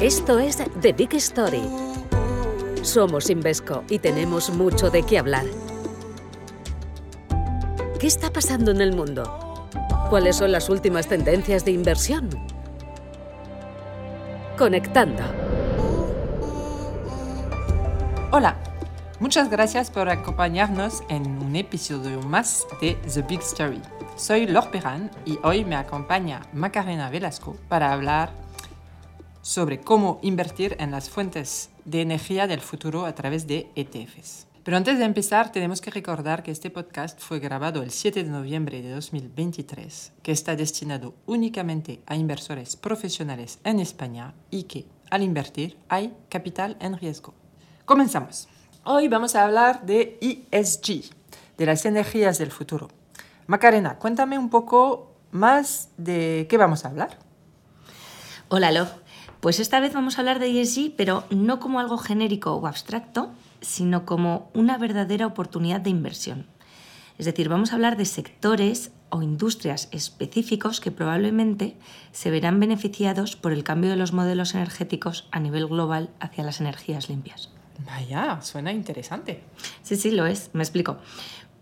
[0.00, 1.68] Esto es The Big Story.
[2.82, 5.44] Somos Invesco y tenemos mucho de qué hablar.
[7.98, 9.68] ¿Qué está pasando en el mundo?
[10.08, 12.30] ¿Cuáles son las últimas tendencias de inversión?
[14.56, 15.24] Conectando.
[18.30, 18.56] Hola,
[19.18, 23.82] muchas gracias por acompañarnos en un episodio más de The Big Story.
[24.14, 28.47] Soy Lor Perán y hoy me acompaña Macarena Velasco para hablar
[29.42, 34.46] sobre cómo invertir en las fuentes de energía del futuro a través de ETFs.
[34.64, 38.28] Pero antes de empezar, tenemos que recordar que este podcast fue grabado el 7 de
[38.28, 45.22] noviembre de 2023, que está destinado únicamente a inversores profesionales en España y que, al
[45.22, 47.32] invertir, hay capital en riesgo.
[47.86, 48.46] Comenzamos.
[48.84, 51.10] Hoy vamos a hablar de ESG,
[51.56, 52.88] de las energías del futuro.
[53.46, 57.18] Macarena, cuéntame un poco más de qué vamos a hablar.
[58.50, 59.07] Hola, Lo.
[59.40, 63.30] Pues esta vez vamos a hablar de ESG, pero no como algo genérico o abstracto,
[63.60, 66.46] sino como una verdadera oportunidad de inversión.
[67.18, 71.76] Es decir, vamos a hablar de sectores o industrias específicos que probablemente
[72.10, 76.60] se verán beneficiados por el cambio de los modelos energéticos a nivel global hacia las
[76.60, 77.50] energías limpias.
[77.86, 79.42] Vaya, suena interesante.
[79.82, 80.50] Sí, sí, lo es.
[80.52, 80.98] Me explico.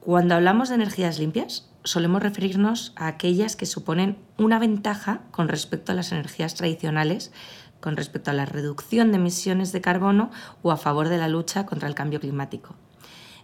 [0.00, 5.92] Cuando hablamos de energías limpias, solemos referirnos a aquellas que suponen una ventaja con respecto
[5.92, 7.32] a las energías tradicionales
[7.80, 10.30] con respecto a la reducción de emisiones de carbono
[10.62, 12.74] o a favor de la lucha contra el cambio climático.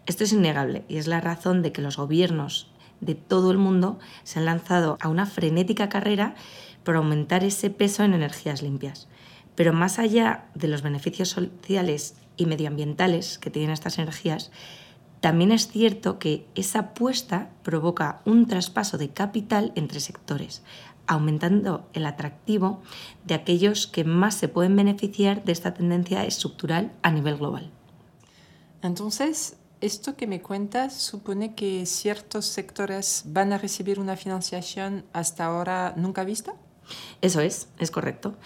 [0.06, 3.98] Esto es innegable y es la razón de que los gobiernos de todo el mundo
[4.22, 6.34] se han lanzado a una frenética carrera
[6.84, 9.08] por aumentar ese peso en energías limpias.
[9.55, 14.50] Pero más allá de los beneficios sociales y medioambientales que tienen estas energías,
[15.20, 20.64] también es cierto que esa apuesta provoca un traspaso de capital entre sectores,
[21.06, 22.83] aumentando el atractivo
[23.25, 27.70] de aquellos que más se pueden beneficiar de esta tendencia estructural a nivel global.
[28.83, 35.44] Entonces, esto que me cuentas supone que ciertos sectores van a recibir una financiación hasta
[35.44, 36.54] ahora nunca vista?
[37.21, 38.37] Eso es, es correcto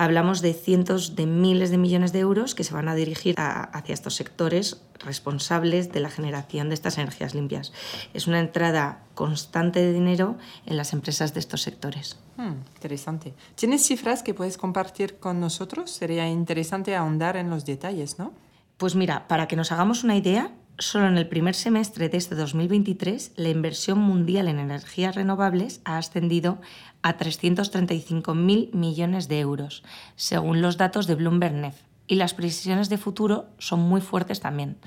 [0.00, 3.92] hablamos de cientos de miles de millones de euros que se van a dirigir hacia
[3.92, 7.74] estos sectores responsables de la generación de estas energías limpias.
[8.14, 12.18] Es una entrada constante de dinero en las empresas de estos sectores.
[12.38, 13.34] Hmm, interesante.
[13.56, 15.90] ¿Tienes cifras que puedes compartir con nosotros?
[15.90, 18.32] Sería interesante ahondar en los detalles, ¿no?
[18.78, 20.50] Pues mira, para que nos hagamos una idea,
[20.80, 25.98] Solo en el primer semestre de este 2023, la inversión mundial en energías renovables ha
[25.98, 26.58] ascendido
[27.02, 29.82] a 335.000 millones de euros,
[30.16, 31.76] según los datos de Bloomberg NEF,
[32.06, 34.78] y las previsiones de futuro son muy fuertes también.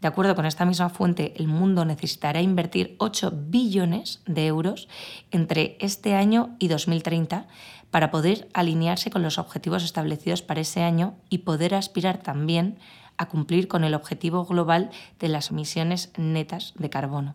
[0.00, 4.88] De acuerdo con esta misma fuente, el mundo necesitará invertir 8 billones de euros
[5.32, 7.48] entre este año y 2030
[7.90, 13.01] para poder alinearse con los objetivos establecidos para ese año y poder aspirar también a
[13.28, 17.34] cumplir con el objetivo global de las emisiones netas de carbono,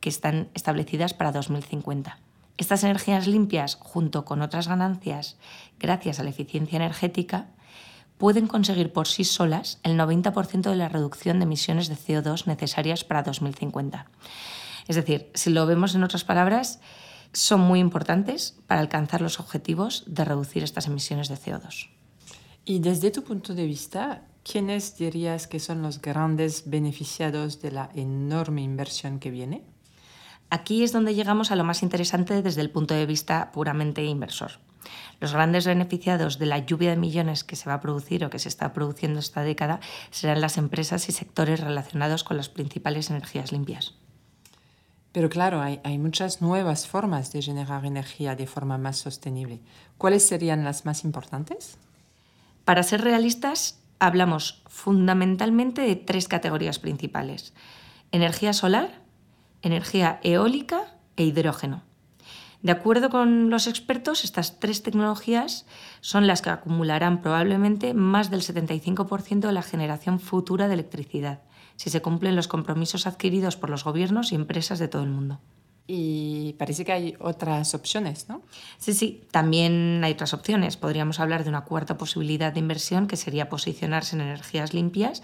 [0.00, 2.18] que están establecidas para 2050.
[2.56, 5.36] Estas energías limpias, junto con otras ganancias
[5.78, 7.46] gracias a la eficiencia energética,
[8.18, 13.04] pueden conseguir por sí solas el 90% de la reducción de emisiones de CO2 necesarias
[13.04, 14.06] para 2050.
[14.88, 16.80] Es decir, si lo vemos en otras palabras,
[17.32, 21.90] son muy importantes para alcanzar los objetivos de reducir estas emisiones de CO2.
[22.64, 27.90] Y desde tu punto de vista, ¿quiénes dirías que son los grandes beneficiados de la
[27.94, 29.62] enorme inversión que viene?
[30.48, 34.52] Aquí es donde llegamos a lo más interesante desde el punto de vista puramente inversor.
[35.20, 38.38] Los grandes beneficiados de la lluvia de millones que se va a producir o que
[38.38, 43.52] se está produciendo esta década serán las empresas y sectores relacionados con las principales energías
[43.52, 43.94] limpias.
[45.12, 49.60] Pero claro, hay, hay, muchas nuevas formas de generar energía de forma más sostenible.
[49.98, 51.76] ¿Cuáles serían las más importantes?
[52.64, 57.54] Para ser realistas, hablamos fundamentalmente de tres categorías principales.
[58.12, 59.02] Energía solar,
[59.62, 61.82] energía eólica e hidrógeno.
[62.62, 65.64] De acuerdo con los expertos, estas tres tecnologías
[66.00, 71.42] son las que acumularán probablemente más del 75% de la generación futura de electricidad,
[71.76, 75.40] si se cumplen los compromisos adquiridos por los gobiernos y empresas de todo el mundo.
[75.90, 78.42] Y parece que hay otras opciones, ¿no?
[78.76, 80.76] Sí, sí, también hay otras opciones.
[80.76, 85.22] Podríamos hablar de una cuarta posibilidad de inversión que sería posicionarse en energías limpias,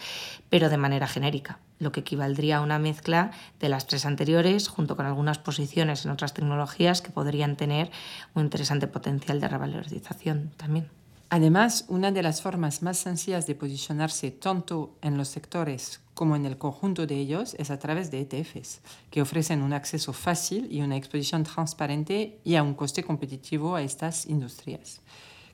[0.48, 3.30] pero de manera genérica, lo que equivaldría a una mezcla
[3.60, 7.90] de las tres anteriores junto con algunas posiciones en otras tecnologías que podrían tener
[8.34, 11.03] un interesante potencial de revalorización también.
[11.30, 16.46] Además, una de las formas más sencillas de posicionarse tanto en los sectores como en
[16.46, 18.80] el conjunto de ellos es a través de ETFs,
[19.10, 23.82] que ofrecen un acceso fácil y una exposición transparente y a un coste competitivo a
[23.82, 25.00] estas industrias.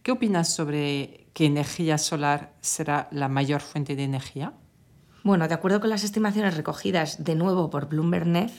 [0.03, 4.53] ¿Qué opinas sobre que energía solar será la mayor fuente de energía?
[5.23, 8.51] Bueno, de acuerdo con las estimaciones recogidas de nuevo por Bloomberg Net,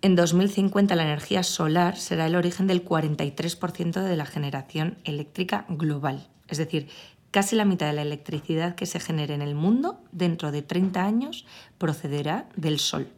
[0.00, 6.28] en 2050 la energía solar será el origen del 43% de la generación eléctrica global.
[6.46, 6.88] Es decir,
[7.30, 11.04] casi la mitad de la electricidad que se genere en el mundo dentro de 30
[11.04, 11.46] años
[11.78, 13.08] procederá del sol.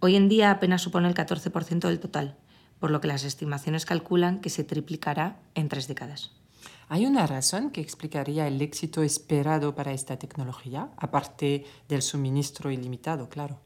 [0.00, 2.36] Hoy en día apenas supone el 14% del total,
[2.78, 6.32] por lo que las estimaciones calculan que se triplicará en tres décadas.
[6.88, 13.28] ¿Hay una razón que explicaría el éxito esperado para esta tecnología, aparte del suministro ilimitado,
[13.28, 13.58] claro?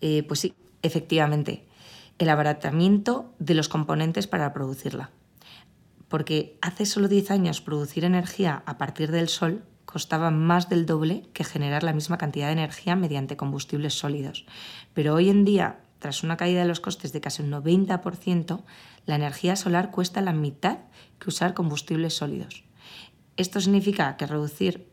[0.00, 1.66] Eh, pues sí, efectivamente,
[2.18, 5.10] el abaratamiento de los componentes para producirla.
[6.08, 11.24] Porque hace solo 10 años producir energía a partir del sol costaba más del doble
[11.32, 14.46] que generar la misma cantidad de energía mediante combustibles sólidos.
[14.94, 18.62] Pero hoy en día, tras una caída de los costes de casi un 90%,
[19.06, 20.78] la energía solar cuesta la mitad
[21.18, 22.64] que usar combustibles sólidos.
[23.36, 24.91] Esto significa que reducir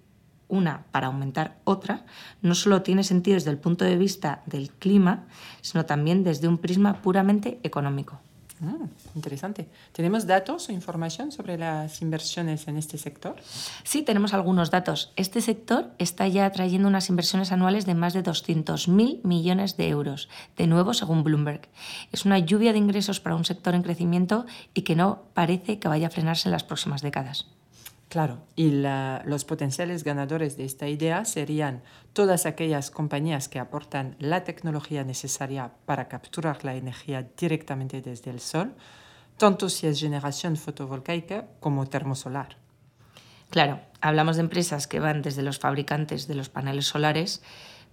[0.49, 2.05] una para aumentar otra
[2.41, 5.27] no solo tiene sentido desde el punto de vista del clima,
[5.61, 8.19] sino también desde un prisma puramente económico.
[8.59, 9.69] Mm, interesante.
[9.93, 13.37] ¿Tenemos datos o información sobre las inversiones en este sector?
[13.83, 15.13] Sí, tenemos algunos datos.
[15.15, 20.27] Este sector está ya atrayendo unas inversiones anuales de más de 200.000 millones de euros,
[20.57, 21.69] de nuevo según Bloomberg.
[22.11, 25.87] Es una lluvia de ingresos para un sector en crecimiento y que no parece que
[25.87, 27.47] vaya a frenarse en las próximas décadas.
[28.09, 34.43] Claro, y los potenciales ganadores de esta idea serían todas aquellas compañías que aportan la
[34.43, 38.73] tecnología necesaria para capturar la energía directamente desde el sol,
[39.37, 42.57] tanto si es generación fotovoltaica como termosolar.
[43.51, 47.43] Claro, hablamos de empresas que van desde los fabricantes de los paneles solares,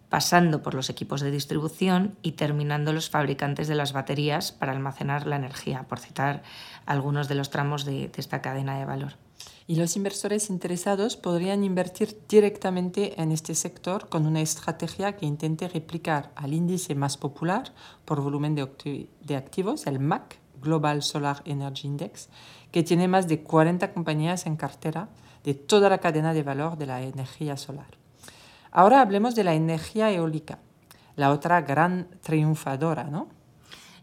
[0.09, 5.27] pasando por los equipos de distribución y terminando los fabricantes de las baterías para almacenar
[5.27, 6.43] la energía, por citar
[6.87, 9.26] algunos de los tramos de esta cadena de valor
[9.67, 15.69] y los inversores interesados podrían invertir directamente en este sector con una estrategia que intente
[15.69, 17.73] replicar al índice más popular
[18.05, 22.29] por volumen de, activos, el MAC, Global Solar Energy Index,
[22.71, 25.09] que tiene más de 40 compañías en cartera
[25.43, 27.87] de toda la cadena de valor de la energía solar.
[28.71, 30.59] Ahora hablemos de la energía eólica,
[31.17, 33.29] la otra gran triunfadora, ¿no?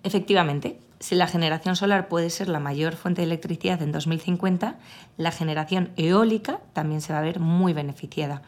[0.03, 4.77] Efectivamente, si la generación solar puede ser la mayor fuente de electricidad en 2050,
[5.17, 8.41] la generación eólica también se va a ver muy beneficiada.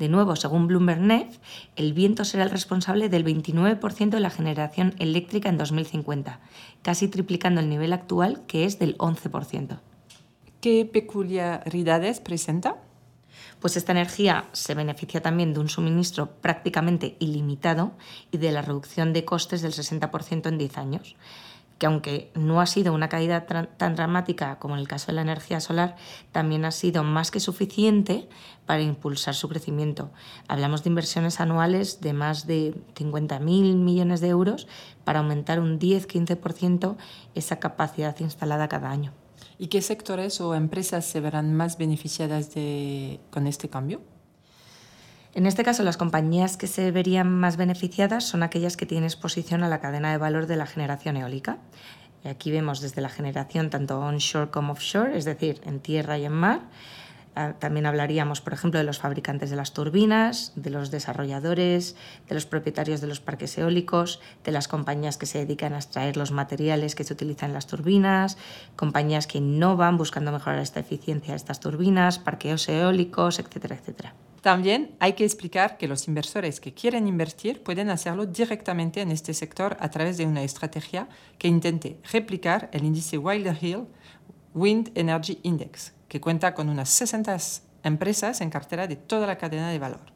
[0.00, 1.28] De nuevo, según Bloomberg Net,
[1.76, 6.40] el viento será el responsable del 29% de la generación eléctrica en 2050,
[6.82, 9.78] casi triplicando el nivel actual, que es del 11%.
[10.60, 12.78] ¿Qué peculiaridades presenta?
[13.60, 17.92] Pues esta energía se beneficia también de un suministro prácticamente ilimitado
[18.32, 21.16] y de la reducción de costes del 60% en 10 años
[21.82, 25.22] que aunque no ha sido una caída tan dramática como en el caso de la
[25.22, 25.96] energía solar,
[26.30, 28.28] también ha sido más que suficiente
[28.66, 30.12] para impulsar su crecimiento.
[30.46, 34.68] Hablamos de inversiones anuales de más de 50.000 millones de euros
[35.02, 36.94] para aumentar un 10-15%
[37.34, 39.12] esa capacidad instalada cada año.
[39.58, 42.50] ¿Y qué sectores o empresas se verán más beneficiadas
[43.32, 44.02] con este cambio?
[45.34, 49.64] En este caso, las compañías que se verían más beneficiadas son aquellas que tienen exposición
[49.64, 51.56] a la cadena de valor de la generación eólica.
[52.22, 56.26] Y aquí vemos desde la generación tanto onshore como offshore, es decir, en tierra y
[56.26, 56.60] en mar.
[57.34, 61.96] Ah, también hablaríamos, por ejemplo, de los fabricantes de las turbinas, de los desarrolladores,
[62.28, 66.18] de los propietarios de los parques eólicos, de las compañías que se dedican a extraer
[66.18, 68.36] los materiales que se utilizan en las turbinas,
[68.76, 74.12] compañías que innovan buscando mejorar esta eficiencia de estas turbinas, parqueos eólicos, etcétera, etcétera.
[74.42, 79.34] También hay que explicar que los inversores que quieren invertir pueden hacerlo directamente en este
[79.34, 81.08] sector a través de una estrategia
[81.38, 83.86] que intente replicar el índice Wilder Hill
[84.52, 87.36] Wind Energy Index, que cuenta con unas 60
[87.84, 90.12] empresas en cartera de toda la cadena de valor.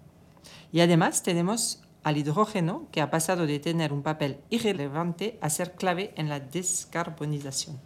[0.73, 5.73] Y además tenemos al hidrógeno, que ha pasado de tener un papel irrelevante a ser
[5.73, 7.81] clave en la descarbonización.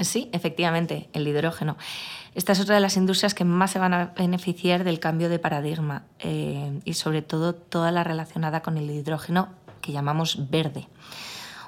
[0.00, 1.76] Sí, efectivamente, el hidrógeno.
[2.34, 5.38] Esta es otra de las industrias que más se van a beneficiar del cambio de
[5.38, 9.50] paradigma eh, y sobre todo toda la relacionada con el hidrógeno
[9.80, 10.88] que llamamos verde.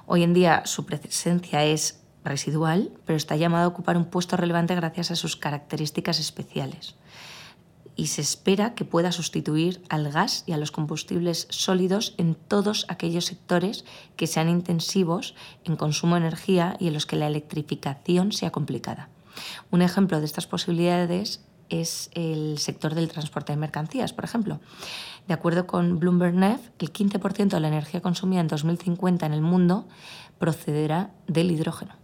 [0.06, 4.74] Hoy en día su presencia es residual, pero está llamado a ocupar un puesto relevante
[4.74, 6.96] gracias a sus características especiales
[7.96, 12.86] y se espera que pueda sustituir al gas y a los combustibles sólidos en todos
[12.88, 13.84] aquellos sectores
[14.16, 15.34] que sean intensivos
[15.64, 19.08] en consumo de energía y en los que la electrificación sea complicada.
[19.70, 24.60] Un ejemplo de estas posibilidades es el sector del transporte de mercancías, por ejemplo.
[25.26, 29.40] De acuerdo con Bloomberg Net, el 15% de la energía consumida en 2050 en el
[29.40, 29.88] mundo
[30.38, 31.94] procederá del hidrógeno.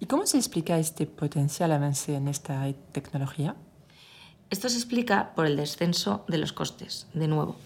[0.00, 3.56] ¿Y cómo se explica este potencial avance en esta tecnología?
[4.54, 7.56] Esto se explica por el descenso de los costes, de nuevo.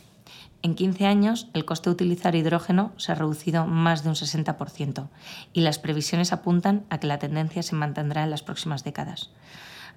[0.62, 5.08] En 15 años, el coste de utilizar hidrógeno se ha reducido más de un 60%
[5.52, 9.28] y las previsiones apuntan a que la tendencia se mantendrá en las próximas décadas.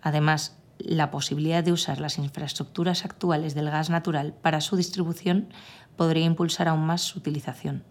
[0.02, 5.48] Además, la posibilidad de usar las infraestructuras actuales del gas natural para su distribución
[5.96, 7.86] podría impulsar aún más su utilización.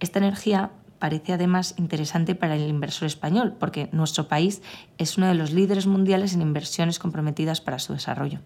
[0.00, 4.62] Esta energía parece además interesante para el inversor español, porque nuestro país
[4.98, 8.40] es uno de los líderes mundiales en inversiones comprometidas para su desarrollo.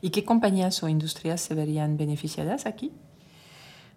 [0.00, 2.92] ¿Y qué compañías o industrias se verían beneficiadas aquí?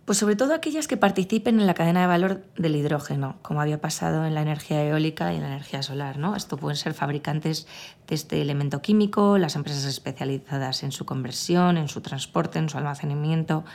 [0.09, 3.79] Pues sobre todo aquellas que participen en la cadena de valor del hidrógeno, como había
[3.79, 6.17] pasado en la energía eólica y en la energía solar.
[6.17, 6.35] ¿no?
[6.35, 7.67] Esto pueden ser fabricantes
[8.07, 12.79] de este elemento químico, las empresas especializadas en su conversión, en su transporte, en su
[12.79, 13.65] almacenamiento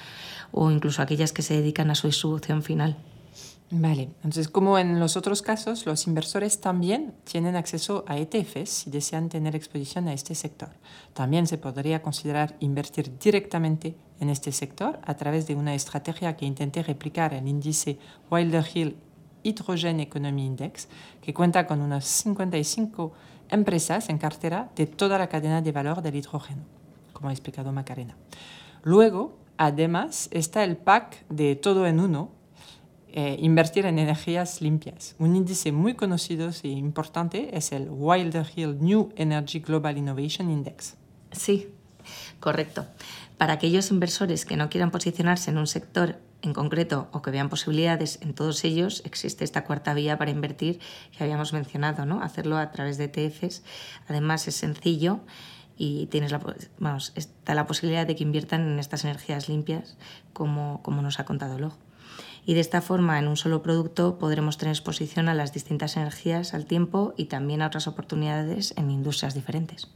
[0.50, 2.96] o incluso aquellas que se dedican a su distribución final.
[3.70, 8.90] Vale, entonces como en los otros casos, los inversores también tienen acceso a ETFs si
[8.90, 10.68] desean tener exposición a este sector.
[11.12, 16.46] También se podría considerar invertir directamente en este sector a través de una estrategia que
[16.46, 17.98] intente replicar el índice
[18.30, 18.96] Wilder Hill
[19.44, 20.88] Hydrogen Economy Index,
[21.20, 23.12] que cuenta con unas 55
[23.50, 26.62] empresas en cartera de toda la cadena de valor del hidrógeno,
[27.12, 28.16] como ha explicado Macarena.
[28.82, 32.30] Luego, además, está el pack de todo en uno,
[33.16, 35.14] eh, invertir en energías limpias.
[35.20, 40.96] Un índice muy conocido e importante es el Wilder Hill New Energy Global Innovation Index.
[41.30, 41.68] Sí,
[42.40, 42.88] correcto.
[43.38, 47.48] Para aquellos inversores que no quieran posicionarse en un sector en concreto o que vean
[47.48, 50.80] posibilidades en todos ellos, existe esta cuarta vía para invertir
[51.16, 52.20] que habíamos mencionado, ¿no?
[52.20, 53.62] Hacerlo a través de ETFs.
[54.08, 55.20] Además es sencillo
[55.76, 56.40] y tienes la,
[57.14, 59.96] está la posibilidad de que inviertan en estas energías limpias
[60.32, 61.76] como, nos ha contado luego
[62.46, 66.54] y de esta forma en un solo producto podremos tener exposición a las distintas energías
[66.54, 69.88] al tiempo y también a otras oportunidades en industrias diferentes.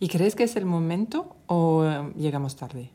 [0.00, 2.90] ¿Y crees que es el momento o eh, llegamos tarde?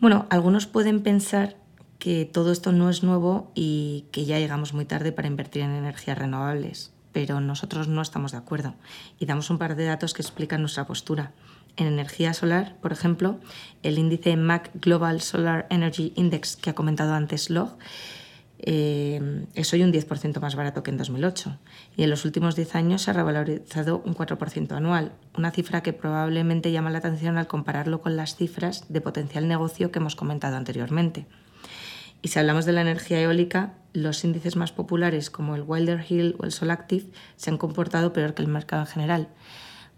[0.00, 1.56] Bueno, algunos pueden pensar
[1.98, 5.70] que todo esto no es nuevo y que ya llegamos muy tarde para invertir en
[5.70, 8.74] energías renovables, pero nosotros no estamos de acuerdo
[9.18, 11.32] y damos un par de datos que explican nuestra postura.
[11.78, 13.38] En energía solar, por ejemplo,
[13.84, 17.78] el índice MAC Global Solar Energy Index que ha comentado antes Log
[18.58, 21.56] eh, es hoy un 10% más barato que en 2008
[21.96, 25.92] y en los últimos 10 años se ha revalorizado un 4% anual, una cifra que
[25.92, 30.56] probablemente llama la atención al compararlo con las cifras de potencial negocio que hemos comentado
[30.56, 31.26] anteriormente.
[32.22, 36.34] Y si hablamos de la energía eólica, los índices más populares como el Wilder Hill
[36.40, 37.06] o el Solactive
[37.36, 39.28] se han comportado peor que el mercado en general.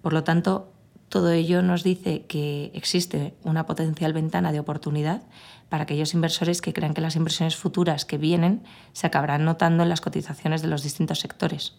[0.03, 0.75] Por lo tanto,
[1.11, 5.23] todo ello nos dice que existe una potencial ventana de oportunidad
[5.69, 8.62] para aquellos inversores que crean que las inversiones futuras que vienen
[8.93, 11.75] se acabarán notando en las cotizaciones de los distintos sectores.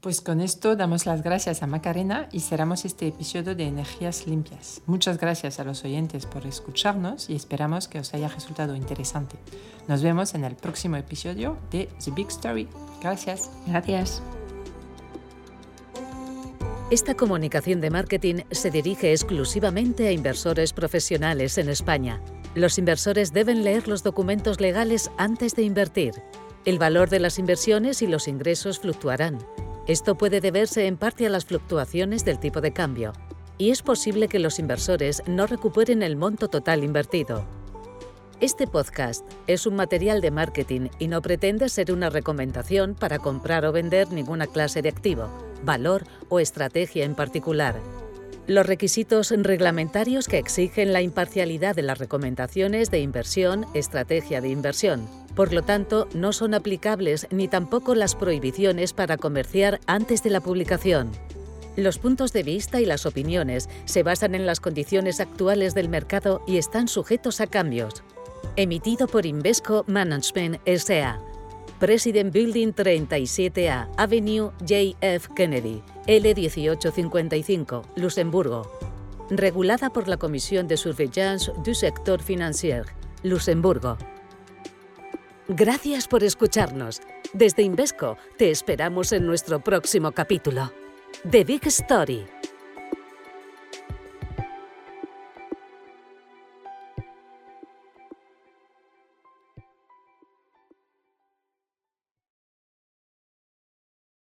[0.00, 4.82] Pues con esto damos las gracias a Macarena y cerramos este episodio de Energías Limpias.
[4.84, 9.36] Muchas gracias a los oyentes por escucharnos y esperamos que os haya resultado interesante.
[9.88, 12.68] Nos vemos en el próximo episodio de The Big Story.
[13.00, 13.50] Gracias.
[13.66, 14.22] Gracias.
[16.90, 22.20] Esta comunicación de marketing se dirige exclusivamente a inversores profesionales en España.
[22.54, 26.12] Los inversores deben leer los documentos legales antes de invertir.
[26.66, 29.38] El valor de las inversiones y los ingresos fluctuarán.
[29.86, 33.14] Esto puede deberse en parte a las fluctuaciones del tipo de cambio,
[33.56, 37.46] y es posible que los inversores no recuperen el monto total invertido.
[38.44, 43.64] Este podcast es un material de marketing y no pretende ser una recomendación para comprar
[43.64, 45.30] o vender ninguna clase de activo
[45.62, 47.80] valor o estrategia en particular.
[48.46, 55.08] Los requisitos reglamentarios que exigen la imparcialidad de las recomendaciones de inversión, estrategia de inversión.
[55.34, 60.42] Por lo tanto, no son aplicables ni tampoco las prohibiciones para comerciar antes de la
[60.42, 61.12] publicación.
[61.76, 66.42] Los puntos de vista y las opiniones se basan en las condiciones actuales del mercado
[66.46, 68.04] y están sujetos a cambios.
[68.56, 71.18] Emitido por Invesco Management S.A.
[71.80, 75.28] President Building 37A, Avenue J.F.
[75.34, 78.70] Kennedy, L1855, Luxemburgo.
[79.28, 82.84] Regulada por la Comisión de Surveillance du Sector Financier,
[83.24, 83.98] Luxemburgo.
[85.48, 87.02] Gracias por escucharnos.
[87.32, 90.72] Desde Invesco te esperamos en nuestro próximo capítulo.
[91.28, 92.24] The Big Story.